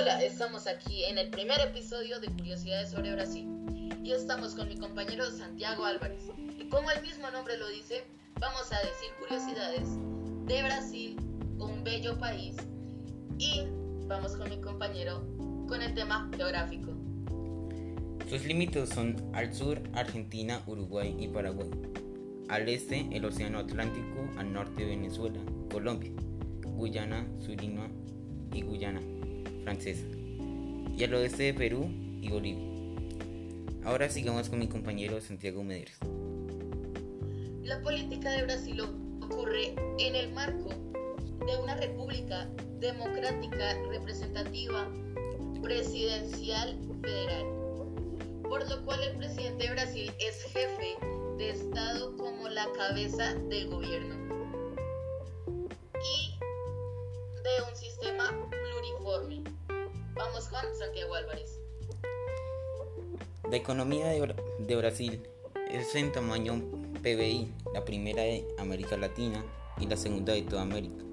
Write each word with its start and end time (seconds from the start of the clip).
Hola, 0.00 0.22
estamos 0.22 0.68
aquí 0.68 1.02
en 1.06 1.18
el 1.18 1.28
primer 1.28 1.58
episodio 1.60 2.20
de 2.20 2.28
Curiosidades 2.28 2.90
sobre 2.90 3.12
Brasil 3.14 3.48
y 4.04 4.12
estamos 4.12 4.54
con 4.54 4.68
mi 4.68 4.76
compañero 4.76 5.28
Santiago 5.28 5.84
Álvarez. 5.84 6.22
Y 6.56 6.68
como 6.68 6.88
el 6.92 7.02
mismo 7.02 7.28
nombre 7.32 7.58
lo 7.58 7.66
dice, 7.68 8.04
vamos 8.38 8.72
a 8.72 8.76
decir 8.76 9.10
curiosidades 9.18 9.88
de 10.46 10.62
Brasil, 10.62 11.16
un 11.58 11.82
bello 11.82 12.16
país, 12.16 12.54
y 13.38 13.64
vamos 14.06 14.36
con 14.36 14.48
mi 14.48 14.60
compañero 14.60 15.26
con 15.66 15.82
el 15.82 15.92
tema 15.94 16.30
geográfico. 16.36 16.92
Sus 18.30 18.44
límites 18.44 18.90
son 18.90 19.16
al 19.34 19.52
sur 19.52 19.82
Argentina, 19.94 20.62
Uruguay 20.68 21.16
y 21.18 21.26
Paraguay, 21.26 21.70
al 22.48 22.68
este 22.68 23.08
el 23.10 23.24
Océano 23.24 23.58
Atlántico, 23.58 24.30
al 24.36 24.52
norte 24.52 24.84
Venezuela, 24.84 25.40
Colombia, 25.72 26.12
Guyana, 26.76 27.26
Surinam 27.40 27.90
y 28.54 28.62
Guyana 28.62 29.00
francesa, 29.68 30.06
y 30.96 31.04
al 31.04 31.12
oeste 31.12 31.42
de 31.42 31.52
Perú 31.52 31.90
y 32.22 32.30
Bolivia. 32.30 32.64
Ahora 33.84 34.08
sigamos 34.08 34.48
con 34.48 34.60
mi 34.60 34.66
compañero 34.66 35.20
Santiago 35.20 35.62
Medeiros. 35.62 35.98
La 37.64 37.78
política 37.82 38.30
de 38.30 38.44
Brasil 38.44 38.80
ocurre 38.80 39.74
en 39.98 40.16
el 40.16 40.32
marco 40.32 40.70
de 41.44 41.62
una 41.62 41.74
república 41.74 42.48
democrática 42.80 43.74
representativa 43.90 44.88
presidencial 45.62 46.78
federal, 47.02 47.44
por 48.44 48.66
lo 48.70 48.82
cual 48.86 49.00
el 49.02 49.18
presidente 49.18 49.64
de 49.64 49.72
Brasil 49.74 50.10
es 50.18 50.44
jefe 50.44 50.96
de 51.36 51.50
Estado 51.50 52.16
como 52.16 52.48
la 52.48 52.66
cabeza 52.74 53.34
del 53.50 53.68
gobierno 53.68 54.37
Vamos 60.18 60.48
con 60.48 60.60
Santiago 60.76 61.14
Álvarez. 61.14 61.60
La 63.48 63.56
economía 63.56 64.08
de, 64.08 64.34
de 64.58 64.76
Brasil 64.76 65.22
es 65.70 65.94
en 65.94 66.10
tamaño 66.10 66.60
PBI, 67.02 67.54
la 67.72 67.84
primera 67.84 68.22
de 68.22 68.44
América 68.58 68.96
Latina 68.96 69.44
y 69.80 69.86
la 69.86 69.96
segunda 69.96 70.32
de 70.32 70.42
toda 70.42 70.62
América. 70.62 71.04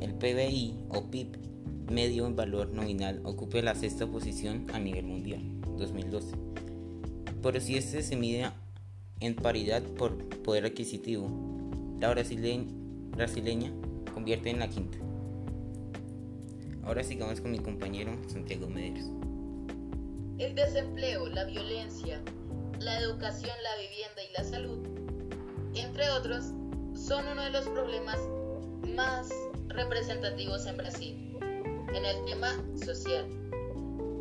El 0.00 0.14
PBI 0.14 0.86
o 0.88 1.10
PIB 1.10 1.36
medio 1.90 2.26
en 2.26 2.36
valor 2.36 2.68
nominal 2.68 3.20
ocupa 3.24 3.60
la 3.60 3.74
sexta 3.74 4.06
posición 4.06 4.66
a 4.72 4.78
nivel 4.78 5.06
mundial, 5.06 5.42
2012. 5.76 6.36
Pero 7.42 7.60
si 7.60 7.76
este 7.76 8.04
se 8.04 8.14
mide 8.14 8.52
en 9.18 9.34
paridad 9.34 9.82
por 9.82 10.16
poder 10.42 10.66
adquisitivo, 10.66 11.28
la 11.98 12.08
brasileña, 12.10 12.72
brasileña 13.16 13.72
convierte 14.14 14.50
en 14.50 14.60
la 14.60 14.68
quinta. 14.68 14.98
Ahora 16.86 17.02
sigamos 17.02 17.40
con 17.40 17.50
mi 17.50 17.58
compañero 17.58 18.12
Santiago 18.26 18.68
Medeiros. 18.68 19.06
El 20.38 20.54
desempleo, 20.54 21.28
la 21.28 21.44
violencia, 21.44 22.20
la 22.78 23.00
educación, 23.00 23.54
la 23.62 23.82
vivienda 23.82 24.22
y 24.22 24.32
la 24.36 24.44
salud, 24.44 24.78
entre 25.74 26.10
otros, 26.10 26.52
son 26.94 27.26
uno 27.26 27.42
de 27.42 27.50
los 27.50 27.66
problemas 27.68 28.18
más 28.94 29.30
representativos 29.68 30.66
en 30.66 30.76
Brasil 30.76 31.38
en 31.94 32.04
el 32.04 32.24
tema 32.26 32.54
social. 32.84 33.26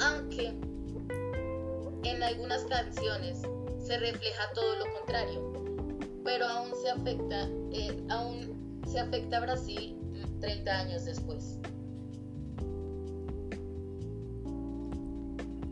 Aunque 0.00 0.54
en 2.04 2.22
algunas 2.22 2.62
canciones 2.64 3.42
se 3.78 3.98
refleja 3.98 4.42
todo 4.54 4.76
lo 4.76 4.92
contrario, 4.94 5.52
pero 6.24 6.46
aún 6.46 6.70
se 6.82 6.90
afecta, 6.90 7.48
eh, 7.72 8.00
aún 8.10 8.80
se 8.86 9.00
afecta 9.00 9.38
a 9.38 9.40
Brasil 9.40 9.96
30 10.40 10.70
años 10.70 11.04
después. 11.04 11.58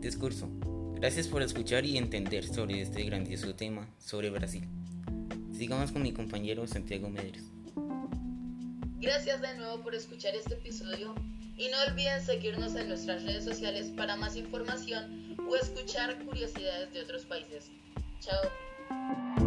Discurso. 0.03 0.49
Gracias 0.95 1.27
por 1.27 1.41
escuchar 1.41 1.85
y 1.85 1.97
entender 1.97 2.45
sobre 2.45 2.81
este 2.81 3.03
grandioso 3.03 3.55
tema 3.55 3.87
sobre 3.99 4.29
Brasil. 4.29 4.67
Sigamos 5.57 5.91
con 5.91 6.01
mi 6.01 6.11
compañero 6.11 6.67
Santiago 6.67 7.09
Medeiros. 7.09 7.43
Gracias 8.99 9.41
de 9.41 9.55
nuevo 9.57 9.81
por 9.81 9.95
escuchar 9.95 10.35
este 10.35 10.55
episodio 10.55 11.13
y 11.57 11.69
no 11.69 11.77
olviden 11.91 12.21
seguirnos 12.21 12.75
en 12.75 12.87
nuestras 12.87 13.23
redes 13.23 13.43
sociales 13.43 13.91
para 13.95 14.15
más 14.15 14.35
información 14.35 15.35
o 15.49 15.55
escuchar 15.55 16.17
curiosidades 16.25 16.93
de 16.93 17.01
otros 17.01 17.25
países. 17.25 17.69
Chao. 18.19 19.42